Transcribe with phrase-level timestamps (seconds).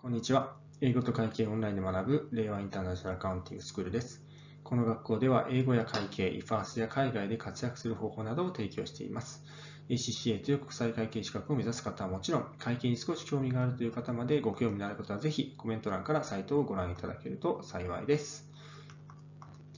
[0.00, 0.54] こんにちは。
[0.80, 4.22] 英語と会計オンラインで学ぶ令和インターナショナルアカウンティングスクールです。
[4.62, 9.44] この学校では英語や会計、イファースや海外で活躍する方法などを提供しています。
[9.88, 18.48] ACCA という国際会計資格を目指す方はもちろん、会計に少し興味があるという方までご興味のある方はぜひコメント欄からサイトをご覧いただけると幸いです。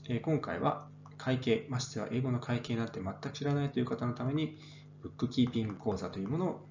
[0.07, 4.59] え今回は会計、ましては英語の会計なんて全く知らないという方のために、
[5.01, 6.67] ブックキーピング講座というものを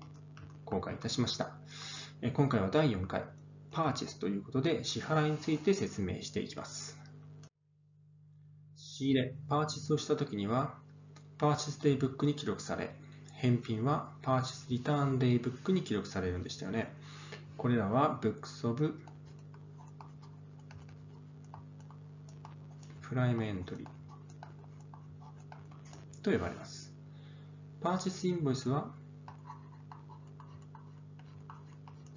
[0.65, 1.51] 公開いたしました。
[2.33, 3.25] 今回は第4回、
[3.73, 6.99] パーチェスということで支払いについて説明していきます。
[8.77, 10.75] 仕入れ、パーチェスをしたときには、
[11.39, 12.95] パーチェスデイブックに記録され、
[13.35, 16.93] 返品はパーチェスリターンデイブックに記録されるんでしたよね。
[17.57, 18.95] これらは Books of
[23.01, 23.89] プライムエントリー
[26.23, 26.93] と呼ばれます。
[27.81, 28.93] パーチェスインボイスは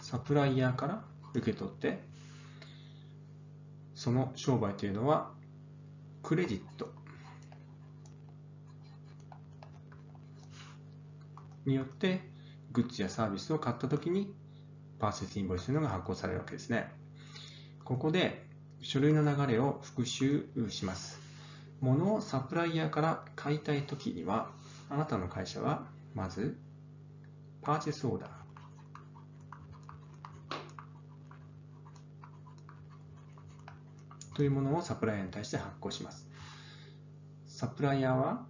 [0.01, 1.99] サプライヤーから受け取って
[3.95, 5.31] その商売というのは
[6.21, 6.91] クレジット
[11.65, 12.21] によって
[12.71, 14.33] グッズやサービスを買ったときに
[14.99, 16.91] パーセスインボイスというのが発行されるわけですね。
[17.83, 18.45] ここで
[18.81, 21.19] 書類の流れを復習します。
[21.81, 24.49] 物をサプライヤーから買いたいときには
[24.89, 26.57] あなたの会社はまず
[27.61, 28.42] パーチェスオーダー
[34.33, 36.27] というものをサプライヤーに対して発行します。
[37.45, 38.45] サプライヤーは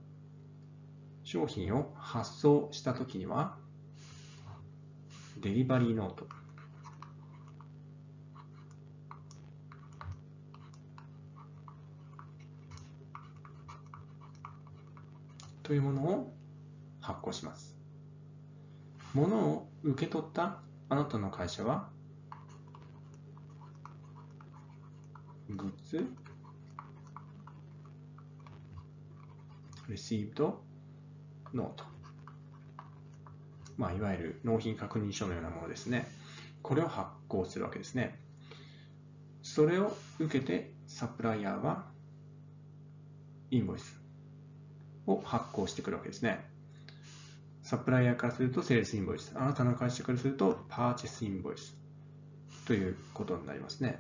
[1.23, 3.57] 商品を発送したときには
[5.37, 6.27] デリバリーノート
[15.63, 16.33] というものを
[17.01, 17.75] 発行します。
[19.13, 21.89] 物を受け取ったあなたの会社は
[25.55, 26.05] グッズ
[29.87, 30.53] ？received
[31.53, 31.83] ノート。
[33.77, 36.07] まあいわゆる納品確認書のようなものですね。
[36.61, 38.19] これを発行するわけですね。
[39.41, 41.85] それを受けてサプライヤーは
[43.51, 43.99] インボイス
[45.05, 46.45] を発行してくるわけですね。
[47.61, 49.33] サプライヤーからするとセールスインボイス。
[49.35, 51.75] あなたの会社からするとパーチェスインボイス
[52.65, 53.99] ということになりますね。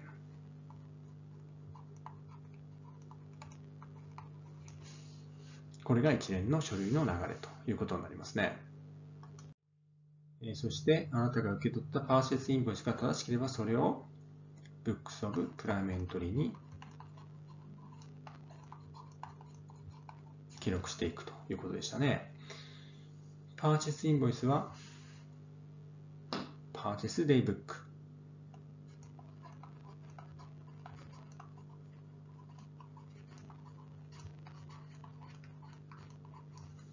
[5.83, 8.57] これが一連の書類の流れということになりますね。
[10.55, 14.05] そして、あなたが受け取ったパーシェスインボイスが正しければ、それを
[14.83, 16.53] Books of Prime Entry に
[20.59, 22.33] 記録していくということでしたね。
[23.57, 24.73] パーチェスインボイスは、
[26.73, 27.82] パーチェスデイブック。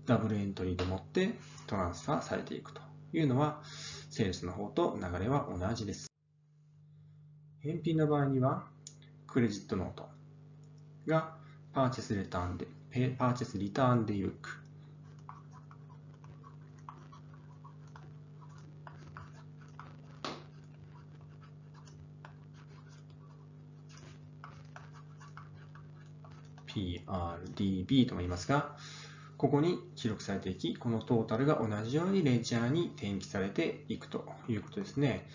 [0.06, 1.34] ダブルエントリーでもって
[1.66, 2.80] トランスファーされていくと
[3.12, 3.62] いうのは、
[4.10, 6.08] セールスの方と流れは同じです。
[7.60, 8.66] 返品の場合には、
[9.26, 10.08] クレジットノート
[11.06, 11.36] が
[11.72, 12.66] パーチェスレターンで、
[13.16, 14.58] パーチェスリターンでゆく。
[26.66, 28.76] PRDB とも言いますが、
[29.42, 35.26] ここに記録されていき、このトータルが同じようにレジャーに転記されていくということですね。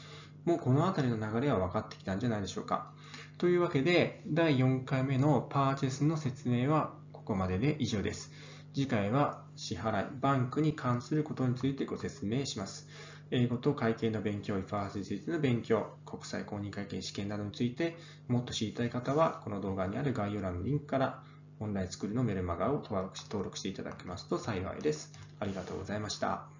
[0.45, 2.89] もうこの辺りの流れは分かってきたんじゃないでしょうか。
[3.37, 8.31] というわけで、第4回目のパーチェスの説明はここまでで以上です。
[8.73, 12.87] 次回は支払い、バンクに関することについてご説明します。
[13.31, 17.97] 英語と会計の勉強、ファースについての勉強、国際公認会計試験などについて
[18.29, 21.23] もっと知りたい方は、この動画にある概要欄のリンクから
[21.59, 25.11] オンライン作りのメルマガを登録していただきますと幸いです。
[25.39, 26.56] ありがとうございました。